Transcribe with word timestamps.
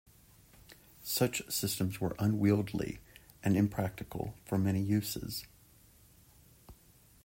Such 1.03 1.43
systems 1.53 2.01
were 2.01 2.15
unwieldily 2.17 3.01
and 3.43 3.55
impractical 3.55 4.33
for 4.45 4.57
many 4.57 4.81
uses. 4.81 5.45